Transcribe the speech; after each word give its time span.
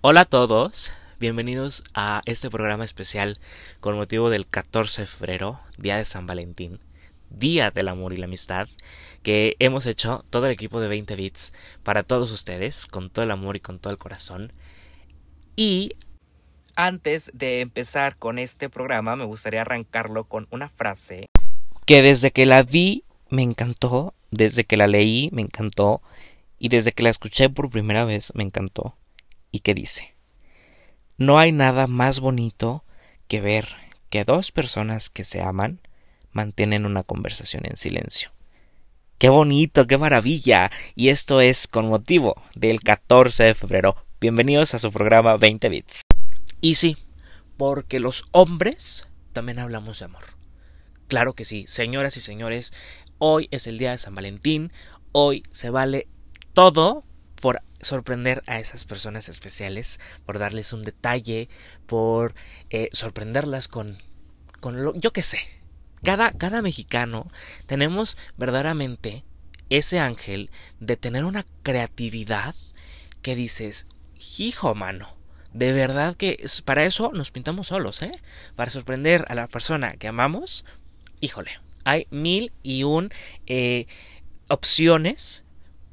Hola 0.00 0.20
a 0.20 0.24
todos, 0.26 0.92
bienvenidos 1.18 1.82
a 1.92 2.22
este 2.24 2.48
programa 2.50 2.84
especial 2.84 3.40
con 3.80 3.96
motivo 3.96 4.30
del 4.30 4.46
14 4.46 5.02
de 5.02 5.06
febrero, 5.08 5.58
Día 5.76 5.96
de 5.96 6.04
San 6.04 6.24
Valentín, 6.24 6.78
Día 7.30 7.72
del 7.72 7.88
Amor 7.88 8.12
y 8.12 8.16
la 8.16 8.26
Amistad, 8.26 8.68
que 9.24 9.56
hemos 9.58 9.86
hecho 9.86 10.24
todo 10.30 10.46
el 10.46 10.52
equipo 10.52 10.78
de 10.78 10.86
20 10.86 11.16
bits 11.16 11.52
para 11.82 12.04
todos 12.04 12.30
ustedes, 12.30 12.86
con 12.86 13.10
todo 13.10 13.24
el 13.24 13.32
amor 13.32 13.56
y 13.56 13.60
con 13.60 13.80
todo 13.80 13.92
el 13.92 13.98
corazón. 13.98 14.52
Y 15.56 15.96
antes 16.76 17.32
de 17.34 17.60
empezar 17.60 18.18
con 18.18 18.38
este 18.38 18.68
programa, 18.68 19.16
me 19.16 19.24
gustaría 19.24 19.62
arrancarlo 19.62 20.28
con 20.28 20.46
una 20.52 20.68
frase 20.68 21.26
que 21.86 22.02
desde 22.02 22.30
que 22.30 22.46
la 22.46 22.62
vi 22.62 23.02
me 23.30 23.42
encantó, 23.42 24.14
desde 24.30 24.62
que 24.62 24.76
la 24.76 24.86
leí 24.86 25.28
me 25.32 25.42
encantó 25.42 26.02
y 26.56 26.68
desde 26.68 26.92
que 26.92 27.02
la 27.02 27.10
escuché 27.10 27.50
por 27.50 27.68
primera 27.68 28.04
vez 28.04 28.32
me 28.36 28.44
encantó 28.44 28.94
y 29.50 29.60
que 29.60 29.74
dice 29.74 30.14
No 31.16 31.38
hay 31.38 31.52
nada 31.52 31.86
más 31.86 32.20
bonito 32.20 32.84
que 33.26 33.40
ver 33.40 33.68
que 34.10 34.24
dos 34.24 34.52
personas 34.52 35.10
que 35.10 35.24
se 35.24 35.42
aman 35.42 35.80
mantienen 36.32 36.86
una 36.86 37.02
conversación 37.02 37.64
en 37.66 37.76
silencio. 37.76 38.30
¡Qué 39.18 39.28
bonito! 39.28 39.86
¡Qué 39.86 39.98
maravilla! 39.98 40.70
Y 40.94 41.08
esto 41.08 41.40
es 41.40 41.66
con 41.66 41.88
motivo 41.88 42.40
del 42.54 42.80
14 42.80 43.44
de 43.44 43.54
febrero. 43.54 43.96
Bienvenidos 44.20 44.74
a 44.74 44.78
su 44.78 44.92
programa 44.92 45.36
20 45.36 45.68
bits. 45.68 46.02
Y 46.60 46.76
sí, 46.76 46.96
porque 47.56 47.98
los 47.98 48.24
hombres 48.30 49.08
también 49.32 49.58
hablamos 49.58 49.98
de 49.98 50.04
amor. 50.04 50.24
Claro 51.08 51.34
que 51.34 51.44
sí, 51.44 51.64
señoras 51.66 52.16
y 52.16 52.20
señores, 52.20 52.72
hoy 53.18 53.48
es 53.50 53.66
el 53.66 53.78
día 53.78 53.90
de 53.90 53.98
San 53.98 54.14
Valentín, 54.14 54.72
hoy 55.12 55.42
se 55.50 55.70
vale 55.70 56.06
todo 56.52 57.04
por 57.40 57.62
sorprender 57.80 58.42
a 58.46 58.58
esas 58.58 58.84
personas 58.84 59.28
especiales, 59.28 60.00
por 60.26 60.38
darles 60.38 60.72
un 60.72 60.82
detalle, 60.82 61.48
por 61.86 62.34
eh, 62.70 62.88
sorprenderlas 62.92 63.68
con, 63.68 63.98
con 64.60 64.82
lo, 64.82 64.94
yo 64.94 65.12
qué 65.12 65.22
sé. 65.22 65.38
Cada, 66.02 66.30
cada 66.32 66.62
mexicano 66.62 67.30
tenemos 67.66 68.16
verdaderamente 68.36 69.24
ese 69.68 69.98
ángel 69.98 70.50
de 70.80 70.96
tener 70.96 71.24
una 71.24 71.44
creatividad 71.62 72.54
que 73.22 73.34
dices, 73.34 73.86
hijo 74.38 74.74
mano, 74.74 75.16
de 75.52 75.72
verdad 75.72 76.16
que 76.16 76.44
para 76.64 76.84
eso 76.84 77.10
nos 77.12 77.30
pintamos 77.30 77.68
solos, 77.68 78.02
¿eh? 78.02 78.12
Para 78.54 78.70
sorprender 78.70 79.24
a 79.28 79.34
la 79.34 79.48
persona 79.48 79.96
que 79.96 80.08
amamos, 80.08 80.64
híjole, 81.20 81.50
hay 81.84 82.06
mil 82.10 82.52
y 82.62 82.84
un 82.84 83.10
eh, 83.46 83.86
opciones 84.48 85.42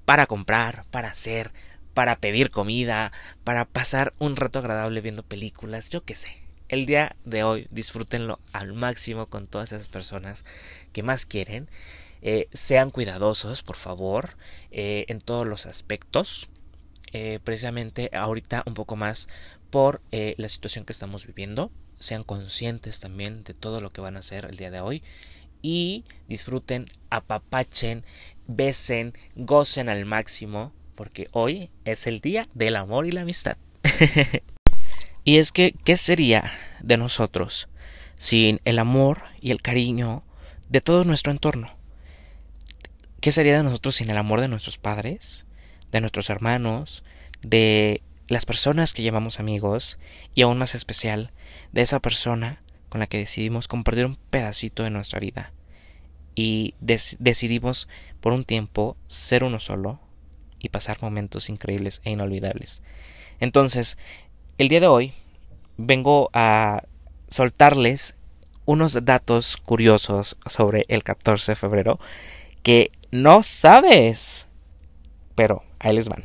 para 0.06 0.28
comprar, 0.28 0.86
para 0.92 1.10
hacer, 1.10 1.52
para 1.94 2.18
pedir 2.18 2.52
comida, 2.52 3.12
para 3.44 3.66
pasar 3.66 4.14
un 4.20 4.36
rato 4.36 4.60
agradable 4.60 5.02
viendo 5.02 5.24
películas, 5.24 5.90
yo 5.90 6.04
qué 6.04 6.16
sé. 6.16 6.46
El 6.68 6.86
día 6.86 7.16
de 7.26 7.44
hoy 7.44 7.68
disfrútenlo 7.70 8.40
al 8.52 8.74
máximo 8.74 9.28
con 9.28 9.48
todas 9.48 9.72
esas 9.72 9.88
personas 9.88 10.46
que 10.94 11.04
más 11.04 11.26
quieren. 11.26 11.70
Eh, 12.22 12.48
sean 12.54 12.90
cuidadosos, 12.90 13.62
por 13.62 13.76
favor, 13.76 14.32
eh, 14.72 15.06
en 15.10 15.22
todos 15.22 15.46
los 15.48 15.68
aspectos. 15.68 16.50
Eh, 17.14 17.40
precisamente 17.44 18.10
ahorita 18.14 18.64
un 18.66 18.74
poco 18.74 18.96
más 18.96 19.28
por 19.70 20.02
la 20.12 20.50
situación 20.50 20.86
que 20.86 20.94
estamos 20.94 21.28
viviendo. 21.28 21.72
Sean 22.00 22.24
conscientes 22.24 23.00
también 23.00 23.44
de 23.44 23.54
todo 23.54 23.80
lo 23.80 23.92
que 23.92 24.02
van 24.02 24.16
a 24.18 24.20
hacer 24.20 24.46
el 24.46 24.58
día 24.58 24.72
de 24.72 24.80
hoy. 24.80 25.04
Y 25.62 26.04
disfruten, 26.28 26.88
apapachen, 27.10 28.06
besen, 28.48 29.14
gocen 29.36 29.90
al 29.90 30.06
máximo 30.06 30.74
porque 30.96 31.28
hoy 31.32 31.70
es 31.84 32.08
el 32.08 32.22
día 32.22 32.48
del 32.54 32.76
amor 32.76 33.06
y 33.06 33.12
la 33.12 33.22
amistad. 33.22 33.58
y 35.24 35.38
es 35.38 35.52
que, 35.52 35.76
¿qué 35.84 35.98
sería 35.98 36.52
de 36.80 36.98
nosotros 36.98 37.70
sin 38.16 38.62
el 38.66 38.80
amor 38.80 39.24
y 39.42 39.52
el 39.52 39.62
cariño 39.62 40.24
de 40.70 40.82
todo 40.82 41.04
nuestro 41.04 41.32
entorno? 41.32 41.76
¿Qué 43.20 43.32
sería 43.32 43.58
de 43.58 43.64
nosotros 43.64 43.96
sin 43.96 44.10
el 44.10 44.18
amor 44.18 44.42
de 44.42 44.48
nuestros 44.48 44.78
padres, 44.78 45.48
de 45.92 46.00
nuestros 46.00 46.30
hermanos, 46.30 47.04
de 47.42 48.02
las 48.28 48.46
personas 48.46 48.94
que 48.94 49.04
llamamos 49.04 49.40
amigos 49.40 50.00
y 50.34 50.44
aún 50.44 50.58
más 50.58 50.76
especial, 50.76 51.32
de 51.72 51.82
esa 51.82 52.00
persona 52.00 52.62
con 52.90 53.00
la 53.00 53.08
que 53.08 53.18
decidimos 53.18 53.68
compartir 53.68 54.06
un 54.06 54.18
pedacito 54.30 54.84
de 54.84 54.92
nuestra 54.92 55.20
vida? 55.20 55.52
Y 56.36 56.76
decidimos 56.80 57.88
por 58.20 58.34
un 58.34 58.44
tiempo 58.44 58.98
ser 59.08 59.44
uno 59.44 59.60
solo, 59.60 60.00
y 60.66 60.70
pasar 60.70 60.98
momentos 61.02 61.50
increíbles 61.50 62.02
e 62.04 62.12
inolvidables. 62.12 62.82
Entonces, 63.40 63.98
el 64.58 64.68
día 64.68 64.80
de 64.80 64.88
hoy 64.88 65.14
vengo 65.78 66.30
a 66.34 66.84
soltarles 67.30 68.18
unos 68.66 68.98
datos 69.06 69.58
curiosos 69.58 70.38
sobre 70.48 70.86
el 70.88 71.04
14 71.04 71.52
de 71.52 71.56
febrero 71.56 72.00
que 72.64 72.92
no 73.12 73.44
sabes. 73.44 74.48
Pero 75.36 75.64
ahí 75.80 75.96
les 75.96 76.10
van. 76.10 76.24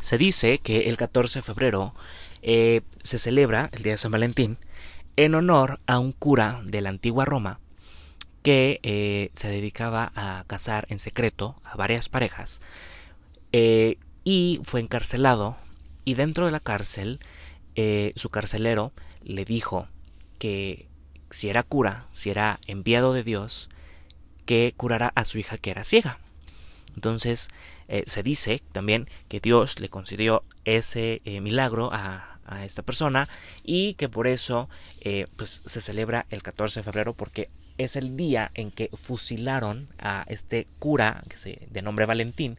Se 0.00 0.16
dice 0.16 0.58
que 0.58 0.88
el 0.88 0.96
14 0.96 1.40
de 1.40 1.42
febrero 1.42 1.94
eh, 2.40 2.80
se 3.02 3.18
celebra 3.18 3.68
el 3.72 3.82
Día 3.82 3.92
de 3.92 3.98
San 3.98 4.10
Valentín 4.10 4.58
en 5.16 5.34
honor 5.34 5.80
a 5.86 5.98
un 5.98 6.12
cura 6.12 6.62
de 6.64 6.80
la 6.80 6.88
antigua 6.88 7.24
Roma 7.24 7.60
que 8.42 8.80
eh, 8.82 9.30
se 9.34 9.48
dedicaba 9.48 10.12
a 10.14 10.44
casar 10.46 10.86
en 10.88 10.98
secreto 10.98 11.56
a 11.64 11.76
varias 11.76 12.08
parejas 12.08 12.60
eh, 13.52 13.98
y 14.24 14.60
fue 14.64 14.80
encarcelado 14.80 15.56
y 16.04 16.14
dentro 16.14 16.46
de 16.46 16.52
la 16.52 16.60
cárcel 16.60 17.20
eh, 17.76 18.12
su 18.16 18.30
carcelero 18.30 18.92
le 19.22 19.44
dijo 19.44 19.88
que 20.38 20.88
si 21.30 21.48
era 21.48 21.62
cura, 21.62 22.06
si 22.10 22.30
era 22.30 22.58
enviado 22.66 23.14
de 23.14 23.22
Dios, 23.22 23.68
que 24.44 24.74
curara 24.76 25.12
a 25.14 25.24
su 25.24 25.38
hija 25.38 25.56
que 25.56 25.70
era 25.70 25.84
ciega. 25.84 26.18
Entonces 26.94 27.48
se 28.06 28.22
dice 28.22 28.60
también 28.72 29.08
que 29.28 29.40
Dios 29.40 29.80
le 29.80 29.88
concedió 29.88 30.44
ese 30.64 31.22
milagro 31.40 31.90
a, 31.92 32.38
esta 32.64 32.82
persona 32.82 33.28
y 33.64 33.94
que 33.94 34.10
por 34.10 34.26
eso 34.26 34.68
pues 35.36 35.62
se 35.64 35.80
celebra 35.80 36.26
el 36.28 36.42
14 36.42 36.80
de 36.80 36.84
febrero 36.84 37.14
porque 37.14 37.48
es 37.78 37.96
el 37.96 38.16
día 38.16 38.50
en 38.54 38.70
que 38.70 38.90
fusilaron 38.92 39.88
a 39.98 40.24
este 40.28 40.66
cura 40.78 41.22
que 41.28 41.36
se 41.36 41.68
de 41.70 41.82
nombre 41.82 42.06
Valentín 42.06 42.58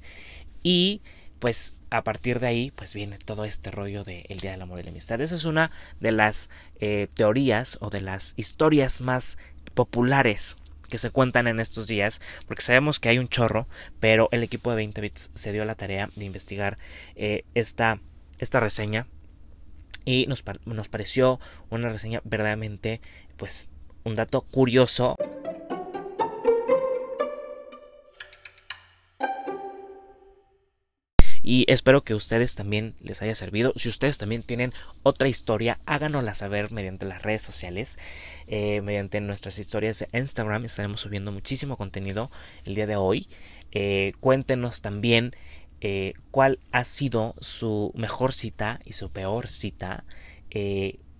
y 0.63 1.01
pues 1.39 1.75
a 1.89 2.03
partir 2.03 2.39
de 2.39 2.47
ahí 2.47 2.71
pues 2.71 2.93
viene 2.93 3.17
todo 3.17 3.45
este 3.45 3.69
rollo 3.69 4.03
del 4.03 4.39
Día 4.39 4.51
del 4.51 4.61
Amor 4.61 4.79
y 4.79 4.83
la 4.83 4.89
Amistad. 4.89 5.21
Esa 5.21 5.35
es 5.35 5.45
una 5.45 5.71
de 5.99 6.11
las 6.11 6.49
eh, 6.79 7.07
teorías 7.13 7.77
o 7.81 7.89
de 7.89 8.01
las 8.01 8.33
historias 8.37 9.01
más 9.01 9.37
populares 9.73 10.55
que 10.89 10.97
se 10.97 11.11
cuentan 11.11 11.47
en 11.47 11.59
estos 11.59 11.87
días, 11.87 12.21
porque 12.47 12.61
sabemos 12.61 12.99
que 12.99 13.09
hay 13.09 13.17
un 13.17 13.27
chorro, 13.27 13.67
pero 13.99 14.29
el 14.31 14.43
equipo 14.43 14.69
de 14.69 14.77
20 14.77 15.01
bits 15.01 15.31
se 15.33 15.51
dio 15.51 15.65
la 15.65 15.75
tarea 15.75 16.09
de 16.15 16.25
investigar 16.25 16.77
eh, 17.15 17.45
esta, 17.55 17.99
esta 18.39 18.59
reseña 18.59 19.07
y 20.05 20.27
nos, 20.27 20.43
nos 20.65 20.89
pareció 20.89 21.39
una 21.69 21.89
reseña 21.89 22.21
verdaderamente 22.23 23.01
pues 23.37 23.67
un 24.03 24.15
dato 24.15 24.41
curioso. 24.41 25.15
Y 31.45 31.65
espero 31.67 32.05
que 32.05 32.13
a 32.13 32.15
ustedes 32.15 32.55
también 32.55 32.95
les 33.01 33.21
haya 33.21 33.35
servido. 33.35 33.73
Si 33.75 33.89
ustedes 33.89 34.17
también 34.17 34.43
tienen 34.43 34.73
otra 35.03 35.27
historia, 35.27 35.77
háganosla 35.85 36.33
saber 36.33 36.71
mediante 36.71 37.05
las 37.05 37.21
redes 37.21 37.41
sociales. 37.41 37.99
Eh, 38.47 38.81
mediante 38.81 39.19
nuestras 39.19 39.59
historias 39.59 39.99
de 39.99 40.07
Instagram 40.17 40.63
estaremos 40.63 41.01
subiendo 41.01 41.33
muchísimo 41.33 41.75
contenido 41.75 42.31
el 42.63 42.75
día 42.75 42.87
de 42.87 42.95
hoy. 42.95 43.27
Eh, 43.73 44.13
cuéntenos 44.21 44.81
también 44.81 45.35
eh, 45.81 46.13
cuál 46.31 46.59
ha 46.71 46.85
sido 46.85 47.35
su 47.41 47.91
mejor 47.93 48.31
cita 48.31 48.79
y 48.85 48.93
su 48.93 49.11
peor 49.11 49.49
cita. 49.49 50.05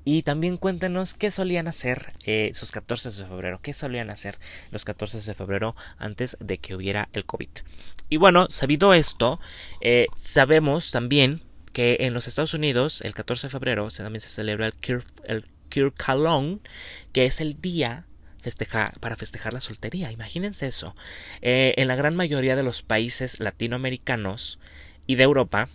Y 0.05 0.23
también 0.23 0.57
cuéntenos 0.57 1.13
qué 1.13 1.31
solían 1.31 1.67
hacer 1.67 2.13
eh, 2.25 2.51
sus 2.53 2.71
14 2.71 3.09
de 3.09 3.25
febrero, 3.25 3.59
qué 3.61 3.73
solían 3.73 4.09
hacer 4.09 4.37
los 4.71 4.85
14 4.85 5.21
de 5.21 5.33
febrero 5.33 5.75
antes 5.97 6.37
de 6.39 6.57
que 6.57 6.75
hubiera 6.75 7.09
el 7.13 7.25
COVID. 7.25 7.49
Y 8.09 8.17
bueno, 8.17 8.47
sabido 8.49 8.93
esto, 8.93 9.39
eh, 9.81 10.07
sabemos 10.17 10.91
también 10.91 11.41
que 11.71 11.97
en 12.01 12.13
los 12.13 12.27
Estados 12.27 12.53
Unidos 12.53 13.01
el 13.01 13.13
14 13.13 13.47
de 13.47 13.51
febrero 13.51 13.87
también 13.89 14.21
se 14.21 14.29
celebra 14.29 14.67
el, 14.67 14.73
Kir, 14.73 15.03
el 15.25 15.45
que 17.11 17.25
es 17.25 17.41
el 17.41 17.59
día 17.59 18.05
para 18.99 19.15
festejar 19.15 19.53
la 19.53 19.61
soltería. 19.61 20.11
Imagínense 20.11 20.67
eso. 20.67 20.95
Eh, 21.41 21.73
en 21.77 21.87
la 21.87 21.95
gran 21.95 22.15
mayoría 22.15 22.55
de 22.55 22.63
los 22.63 22.83
países 22.83 23.39
latinoamericanos 23.39 24.59
y 25.07 25.15
de 25.15 25.23
Europa, 25.23 25.69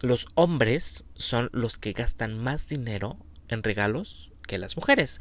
los 0.00 0.28
hombres 0.34 1.04
son 1.16 1.50
los 1.52 1.76
que 1.76 1.92
gastan 1.92 2.38
más 2.38 2.68
dinero 2.68 3.18
en 3.54 3.62
regalos 3.62 4.30
que 4.46 4.58
las 4.58 4.76
mujeres. 4.76 5.20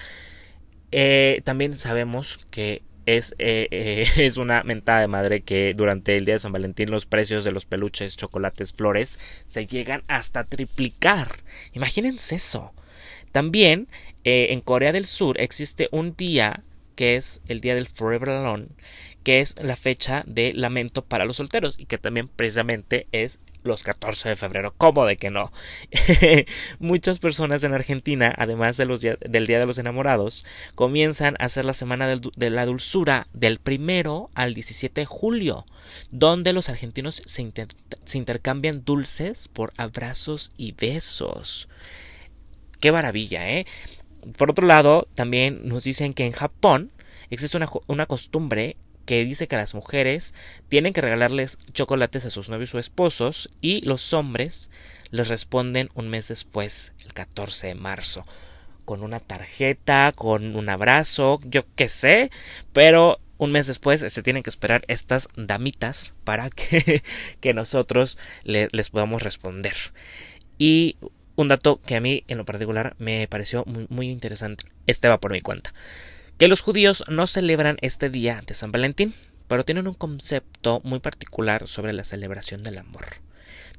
Eh, 0.92 1.42
también 1.44 1.78
sabemos 1.78 2.40
que 2.52 2.84
es, 3.06 3.34
eh, 3.40 3.68
eh, 3.72 4.06
es 4.18 4.38
una 4.38 4.64
mentada 4.64 5.02
de 5.02 5.08
madre 5.08 5.42
que 5.42 5.74
durante 5.74 6.16
el 6.16 6.26
día 6.26 6.36
de 6.36 6.40
San 6.40 6.52
Valentín 6.52 6.92
los 6.92 7.06
precios 7.06 7.44
de 7.44 7.52
los 7.52 7.66
peluches, 7.66 8.18
chocolates, 8.18 8.74
flores 8.74 9.20
se 9.48 9.66
llegan 9.66 10.04
hasta 10.08 10.44
triplicar. 10.44 11.38
Imagínense 11.74 12.36
eso. 12.36 12.74
También 13.32 13.88
en 14.26 14.62
Corea 14.62 14.94
del 14.94 15.06
Sur 15.06 15.42
existe 15.42 15.90
un 15.92 16.16
día 16.16 16.64
que 16.96 17.16
es 17.16 17.42
el 17.48 17.60
día 17.60 17.76
del 17.76 17.88
Forever 17.88 18.30
Alone, 18.30 18.68
que 19.24 19.40
es 19.40 19.56
la 19.62 19.76
fecha 19.76 20.24
de 20.28 20.54
lamento 20.54 21.04
para 21.04 21.26
los 21.26 21.38
solteros 21.38 21.80
y 21.80 21.86
que 21.88 21.98
también 21.98 22.28
precisamente 22.28 23.08
es 23.12 23.40
los 23.64 23.84
14 23.84 24.30
de 24.30 24.36
febrero. 24.36 24.74
¿Cómo 24.78 25.06
de 25.06 25.18
que 25.18 25.30
no? 25.30 25.52
Muchas 26.80 27.20
personas 27.20 27.64
en 27.64 27.74
Argentina, 27.74 28.34
además 28.38 28.78
del 28.78 28.98
Día 29.48 29.60
de 29.60 29.66
los 29.66 29.78
Enamorados, 29.78 30.46
comienzan 30.76 31.36
a 31.40 31.46
hacer 31.46 31.66
la 31.66 31.74
Semana 31.74 32.08
de 32.08 32.50
la 32.50 32.66
Dulzura 32.66 33.28
del 33.34 33.60
primero 33.60 34.30
al 34.36 34.54
17 34.54 35.02
de 35.02 35.06
julio, 35.06 35.66
donde 36.12 36.54
los 36.54 36.70
argentinos 36.70 37.22
se, 37.26 38.18
intercambian 38.18 38.84
dulces 38.86 39.48
por 39.48 39.74
abrazos 39.78 40.52
y 40.58 40.74
besos. 40.74 41.70
Qué 42.80 42.92
maravilla, 42.92 43.50
¿eh? 43.50 43.66
Por 44.38 44.52
otro 44.52 44.68
lado, 44.68 45.08
también 45.16 45.68
nos 45.68 45.84
dicen 45.84 46.14
que 46.14 46.26
en 46.26 46.32
Japón 46.32 46.92
existe 47.30 47.58
una 47.88 48.06
costumbre 48.06 48.78
que 49.06 49.26
dice 49.26 49.48
que 49.48 49.56
las 49.56 49.74
mujeres 49.74 50.34
tienen 50.70 50.94
que 50.94 51.02
regalarles 51.02 51.58
chocolates 51.74 52.26
a 52.26 52.30
sus 52.30 52.50
novios 52.50 52.74
o 52.74 52.80
esposos 52.80 53.50
y 53.62 53.82
los 53.82 54.14
hombres 54.14 54.70
les 55.12 55.28
responden 55.28 55.90
un 55.94 56.10
mes 56.10 56.28
después, 56.28 56.94
el 57.04 57.14
14 57.14 57.68
de 57.68 57.76
marzo, 57.76 58.26
con 58.86 59.04
una 59.04 59.20
tarjeta, 59.20 60.12
con 60.16 60.56
un 60.56 60.70
abrazo, 60.70 61.40
yo 61.44 61.66
qué 61.76 61.90
sé, 61.90 62.32
pero 62.72 63.20
un 63.38 63.52
mes 63.52 63.68
después 63.68 64.02
se 64.08 64.24
tienen 64.24 64.44
que 64.44 64.50
esperar 64.50 64.84
estas 64.88 65.30
damitas 65.36 66.16
para 66.24 66.50
que, 66.50 67.04
que 67.42 67.54
nosotros 67.54 68.18
les 68.44 68.90
podamos 68.90 69.22
responder. 69.22 69.76
Y 70.58 70.98
un 71.36 71.48
dato 71.48 71.82
que 71.82 71.96
a 71.96 72.02
mí 72.02 72.24
en 72.28 72.38
lo 72.38 72.46
particular 72.46 72.96
me 73.00 73.28
pareció 73.28 73.64
muy, 73.66 73.86
muy 73.90 74.10
interesante, 74.10 74.66
este 74.88 75.08
va 75.08 75.20
por 75.20 75.32
mi 75.32 75.42
cuenta 75.42 75.74
que 76.38 76.48
los 76.48 76.62
judíos 76.62 77.04
no 77.10 77.28
celebran 77.28 77.78
este 77.82 78.10
día 78.10 78.42
de 78.46 78.54
San 78.54 78.72
Valentín, 78.72 79.14
pero 79.48 79.66
tienen 79.66 79.88
un 79.88 79.94
concepto 79.94 80.82
muy 80.84 81.00
particular 81.00 81.68
sobre 81.68 81.94
la 81.94 82.04
celebración 82.04 82.64
del 82.64 82.78
amor. 82.78 83.06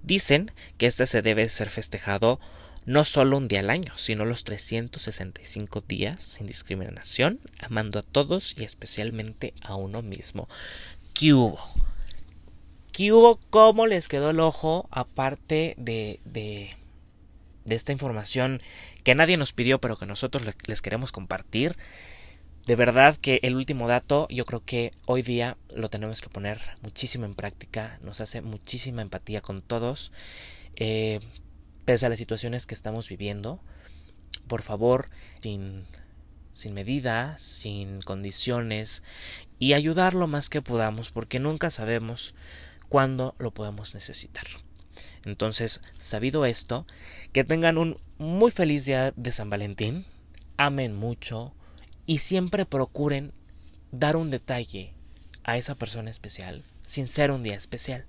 Dicen 0.02 0.52
que 0.78 0.86
este 0.86 1.06
se 1.06 1.22
debe 1.22 1.48
ser 1.48 1.70
festejado 1.70 2.38
no 2.86 3.04
solo 3.04 3.38
un 3.38 3.48
día 3.48 3.60
al 3.60 3.70
año, 3.70 3.92
sino 3.96 4.24
los 4.24 4.44
365 4.44 5.80
días 5.80 6.22
sin 6.22 6.46
discriminación, 6.46 7.40
amando 7.58 7.98
a 7.98 8.02
todos 8.02 8.58
y 8.58 8.64
especialmente 8.64 9.54
a 9.62 9.74
uno 9.76 10.02
mismo. 10.02 10.48
¿Qué 11.14 11.32
hubo? 11.32 11.58
¿Qué 12.92 13.12
hubo? 13.12 13.40
¿Cómo 13.50 13.86
les 13.86 14.06
quedó 14.08 14.30
el 14.30 14.40
ojo? 14.40 14.86
Aparte 14.90 15.74
de, 15.78 16.20
de, 16.24 16.76
de 17.64 17.74
esta 17.74 17.92
información 17.92 18.60
que 19.02 19.14
nadie 19.14 19.36
nos 19.36 19.52
pidió, 19.52 19.80
pero 19.80 19.98
que 19.98 20.06
nosotros 20.06 20.44
les 20.66 20.82
queremos 20.82 21.10
compartir. 21.10 21.76
De 22.66 22.76
verdad 22.76 23.16
que 23.16 23.40
el 23.42 23.56
último 23.56 23.88
dato 23.88 24.26
yo 24.30 24.46
creo 24.46 24.64
que 24.64 24.90
hoy 25.04 25.20
día 25.20 25.58
lo 25.74 25.90
tenemos 25.90 26.22
que 26.22 26.30
poner 26.30 26.60
muchísimo 26.80 27.26
en 27.26 27.34
práctica, 27.34 27.98
nos 28.02 28.22
hace 28.22 28.40
muchísima 28.40 29.02
empatía 29.02 29.42
con 29.42 29.60
todos, 29.60 30.12
eh, 30.76 31.20
pese 31.84 32.06
a 32.06 32.08
las 32.08 32.18
situaciones 32.18 32.66
que 32.66 32.74
estamos 32.74 33.08
viviendo. 33.08 33.60
Por 34.48 34.62
favor, 34.62 35.10
sin, 35.42 35.84
sin 36.52 36.72
medidas, 36.72 37.42
sin 37.42 38.00
condiciones 38.00 39.02
y 39.58 39.74
ayudar 39.74 40.14
lo 40.14 40.26
más 40.26 40.48
que 40.48 40.62
podamos 40.62 41.10
porque 41.10 41.40
nunca 41.40 41.70
sabemos 41.70 42.34
cuándo 42.88 43.34
lo 43.38 43.50
podemos 43.50 43.94
necesitar. 43.94 44.46
Entonces, 45.26 45.82
sabido 45.98 46.46
esto, 46.46 46.86
que 47.32 47.44
tengan 47.44 47.76
un 47.76 47.98
muy 48.16 48.50
feliz 48.50 48.86
día 48.86 49.12
de 49.16 49.32
San 49.32 49.50
Valentín, 49.50 50.06
amen 50.56 50.94
mucho, 50.94 51.52
y 52.06 52.18
siempre 52.18 52.66
procuren 52.66 53.32
dar 53.92 54.16
un 54.16 54.30
detalle 54.30 54.94
a 55.42 55.56
esa 55.56 55.74
persona 55.74 56.10
especial 56.10 56.64
sin 56.84 57.06
ser 57.06 57.30
un 57.30 57.42
día 57.42 57.56
especial. 57.56 58.04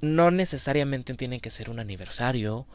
No 0.00 0.30
necesariamente 0.30 1.14
tiene 1.14 1.40
que 1.40 1.50
ser 1.50 1.70
un 1.70 1.78
aniversario, 1.78 2.66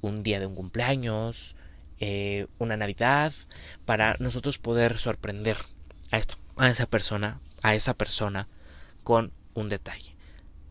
un 0.00 0.22
día 0.22 0.40
de 0.40 0.46
un 0.46 0.54
cumpleaños, 0.54 1.54
eh, 2.00 2.46
una 2.58 2.76
Navidad, 2.76 3.32
para 3.84 4.16
nosotros 4.20 4.58
poder 4.58 4.98
sorprender 4.98 5.58
a 6.10 6.18
esto, 6.18 6.36
a 6.56 6.70
esa 6.70 6.86
persona, 6.86 7.40
a 7.62 7.74
esa 7.74 7.94
persona 7.94 8.48
con 9.02 9.32
un 9.54 9.68
detalle. 9.68 10.14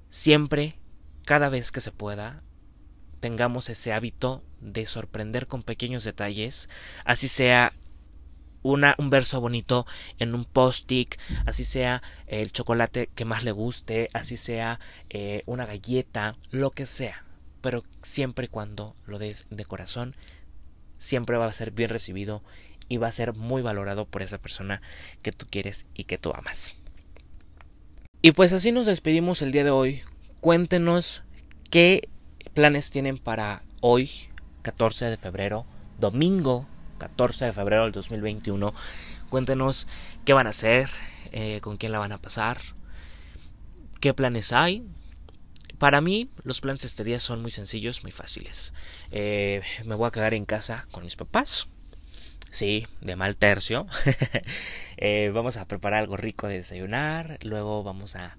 Siempre, 0.09 0.79
cada 1.25 1.49
vez 1.49 1.71
que 1.71 1.81
se 1.81 1.91
pueda, 1.91 2.41
tengamos 3.19 3.69
ese 3.69 3.93
hábito 3.93 4.43
de 4.61 4.85
sorprender 4.85 5.47
con 5.47 5.61
pequeños 5.61 6.03
detalles, 6.03 6.69
así 7.03 7.27
sea 7.27 7.73
un 8.67 9.09
verso 9.09 9.41
bonito 9.41 9.85
en 10.19 10.35
un 10.35 10.45
post-it, 10.45 11.15
así 11.45 11.65
sea 11.65 12.01
el 12.27 12.51
chocolate 12.51 13.09
que 13.15 13.25
más 13.25 13.43
le 13.43 13.51
guste, 13.51 14.09
así 14.13 14.37
sea 14.37 14.79
eh, 15.09 15.43
una 15.45 15.65
galleta, 15.65 16.35
lo 16.51 16.71
que 16.71 16.85
sea. 16.85 17.23
Pero 17.61 17.83
siempre 18.01 18.45
y 18.45 18.49
cuando 18.49 18.95
lo 19.05 19.19
des 19.19 19.45
de 19.49 19.65
corazón, 19.65 20.15
siempre 20.97 21.37
va 21.37 21.45
a 21.45 21.53
ser 21.53 21.71
bien 21.71 21.89
recibido 21.89 22.43
y 22.89 22.97
va 22.97 23.07
a 23.07 23.11
ser 23.11 23.33
muy 23.33 23.61
valorado 23.61 24.05
por 24.05 24.21
esa 24.21 24.37
persona 24.37 24.81
que 25.21 25.31
tú 25.31 25.45
quieres 25.49 25.85
y 25.93 26.05
que 26.05 26.17
tú 26.17 26.31
amas. 26.33 26.77
Y 28.21 28.31
pues 28.31 28.53
así 28.53 28.71
nos 28.71 28.85
despedimos 28.85 29.41
el 29.41 29.51
día 29.51 29.63
de 29.63 29.71
hoy. 29.71 30.01
Cuéntenos 30.41 31.23
qué 31.69 32.09
planes 32.53 32.91
tienen 32.91 33.17
para 33.17 33.63
hoy, 33.81 34.09
14 34.63 35.05
de 35.05 35.17
febrero, 35.17 35.65
domingo 35.99 36.67
14 36.97 37.45
de 37.45 37.53
febrero 37.53 37.83
del 37.83 37.91
2021. 37.91 38.73
Cuéntenos 39.29 39.87
qué 40.25 40.33
van 40.33 40.47
a 40.47 40.51
hacer, 40.51 40.89
eh, 41.31 41.59
con 41.61 41.77
quién 41.77 41.91
la 41.91 41.99
van 41.99 42.11
a 42.11 42.17
pasar, 42.17 42.59
qué 43.99 44.13
planes 44.13 44.53
hay. 44.53 44.87
Para 45.77 46.01
mí, 46.01 46.29
los 46.43 46.61
planes 46.61 46.81
de 46.81 46.87
este 46.87 47.03
día 47.03 47.19
son 47.19 47.41
muy 47.41 47.51
sencillos, 47.51 48.03
muy 48.03 48.11
fáciles. 48.11 48.73
Eh, 49.11 49.61
me 49.85 49.95
voy 49.95 50.07
a 50.07 50.11
quedar 50.11 50.33
en 50.33 50.45
casa 50.45 50.87
con 50.91 51.03
mis 51.03 51.15
papás. 51.15 51.67
Sí, 52.49 52.87
de 53.01 53.15
mal 53.15 53.35
tercio. 53.35 53.87
Eh, 54.99 55.29
vamos 55.31 55.57
a 55.57 55.67
preparar 55.67 55.99
algo 55.99 56.17
rico 56.17 56.47
de 56.47 56.55
desayunar. 56.55 57.37
Luego 57.43 57.83
vamos 57.83 58.15
a 58.15 58.35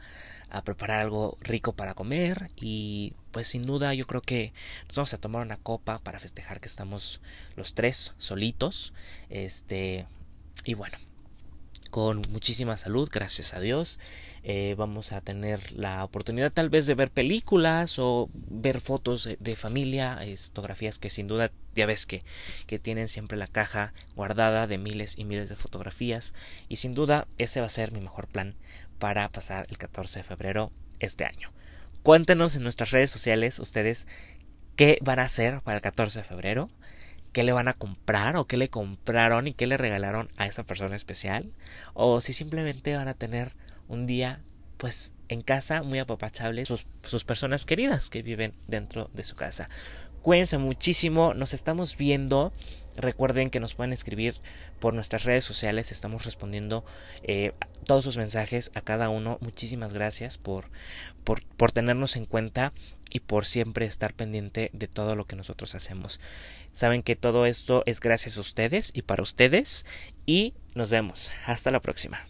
a 0.50 0.62
preparar 0.62 1.00
algo 1.00 1.36
rico 1.40 1.72
para 1.72 1.94
comer 1.94 2.50
y 2.56 3.12
pues 3.32 3.48
sin 3.48 3.64
duda 3.64 3.94
yo 3.94 4.06
creo 4.06 4.22
que 4.22 4.52
nos 4.86 4.96
vamos 4.96 5.14
a 5.14 5.18
tomar 5.18 5.42
una 5.42 5.56
copa 5.56 5.98
para 5.98 6.20
festejar 6.20 6.60
que 6.60 6.68
estamos 6.68 7.20
los 7.56 7.74
tres 7.74 8.14
solitos 8.18 8.92
este 9.28 10.06
y 10.64 10.74
bueno 10.74 10.98
con 11.90 12.22
muchísima 12.30 12.76
salud 12.76 13.08
gracias 13.12 13.54
a 13.54 13.60
Dios 13.60 13.98
eh, 14.42 14.74
vamos 14.78 15.12
a 15.12 15.20
tener 15.20 15.72
la 15.72 16.04
oportunidad 16.04 16.52
tal 16.52 16.70
vez 16.70 16.86
de 16.86 16.94
ver 16.94 17.10
películas 17.10 17.98
o 17.98 18.28
ver 18.32 18.80
fotos 18.80 19.28
de, 19.38 19.56
familia 19.56 20.20
fotografías 20.36 20.98
que 20.98 21.10
sin 21.10 21.28
duda 21.28 21.50
ya 21.74 21.86
ves 21.86 22.06
que, 22.06 22.22
que 22.66 22.78
tienen 22.78 23.08
siempre 23.08 23.38
la 23.38 23.46
caja 23.46 23.92
guardada 24.16 24.66
de 24.66 24.78
miles 24.78 25.18
y 25.18 25.24
miles 25.24 25.48
de 25.48 25.56
fotografías 25.56 26.34
y 26.68 26.76
sin 26.76 26.94
duda 26.94 27.26
ese 27.38 27.60
va 27.60 27.66
a 27.66 27.70
ser 27.70 27.92
mi 27.92 28.00
mejor 28.00 28.26
plan 28.26 28.54
para 28.98 29.28
pasar 29.28 29.66
el 29.70 29.78
14 29.78 30.20
de 30.20 30.24
febrero 30.24 30.72
este 31.00 31.24
año. 31.24 31.50
Cuéntenos 32.02 32.56
en 32.56 32.62
nuestras 32.62 32.90
redes 32.90 33.10
sociales 33.10 33.58
ustedes 33.58 34.06
qué 34.76 34.98
van 35.02 35.18
a 35.18 35.24
hacer 35.24 35.60
para 35.62 35.76
el 35.76 35.82
14 35.82 36.20
de 36.20 36.24
febrero, 36.24 36.70
qué 37.32 37.42
le 37.42 37.52
van 37.52 37.68
a 37.68 37.74
comprar 37.74 38.36
o 38.36 38.46
qué 38.46 38.56
le 38.56 38.70
compraron 38.70 39.46
y 39.46 39.54
qué 39.54 39.66
le 39.66 39.76
regalaron 39.76 40.30
a 40.36 40.46
esa 40.46 40.64
persona 40.64 40.96
especial, 40.96 41.52
o 41.94 42.20
si 42.20 42.32
simplemente 42.32 42.96
van 42.96 43.08
a 43.08 43.14
tener 43.14 43.52
un 43.88 44.06
día 44.06 44.40
pues 44.76 45.12
en 45.28 45.42
casa 45.42 45.82
muy 45.82 45.98
apapachable 45.98 46.64
sus, 46.64 46.86
sus 47.02 47.24
personas 47.24 47.66
queridas 47.66 48.10
que 48.10 48.22
viven 48.22 48.54
dentro 48.66 49.10
de 49.12 49.24
su 49.24 49.34
casa. 49.34 49.68
Cuídense 50.22 50.58
muchísimo, 50.58 51.34
nos 51.34 51.54
estamos 51.54 51.96
viendo 51.96 52.52
Recuerden 52.98 53.50
que 53.50 53.60
nos 53.60 53.76
pueden 53.76 53.92
escribir 53.92 54.34
por 54.80 54.92
nuestras 54.92 55.22
redes 55.22 55.44
sociales, 55.44 55.92
estamos 55.92 56.24
respondiendo 56.24 56.84
eh, 57.22 57.52
todos 57.86 58.02
sus 58.02 58.18
mensajes 58.18 58.72
a 58.74 58.80
cada 58.80 59.08
uno. 59.08 59.38
Muchísimas 59.40 59.92
gracias 59.92 60.36
por, 60.36 60.68
por, 61.22 61.44
por 61.44 61.70
tenernos 61.70 62.16
en 62.16 62.26
cuenta 62.26 62.72
y 63.10 63.20
por 63.20 63.46
siempre 63.46 63.86
estar 63.86 64.14
pendiente 64.14 64.70
de 64.72 64.88
todo 64.88 65.14
lo 65.14 65.26
que 65.26 65.36
nosotros 65.36 65.76
hacemos. 65.76 66.20
Saben 66.72 67.02
que 67.02 67.16
todo 67.16 67.46
esto 67.46 67.84
es 67.86 68.00
gracias 68.00 68.36
a 68.36 68.40
ustedes 68.40 68.90
y 68.92 69.02
para 69.02 69.22
ustedes 69.22 69.86
y 70.26 70.54
nos 70.74 70.90
vemos. 70.90 71.30
Hasta 71.46 71.70
la 71.70 71.80
próxima. 71.80 72.27